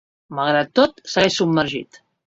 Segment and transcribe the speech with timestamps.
[0.37, 2.07] Malgrat tot, segueix submergit.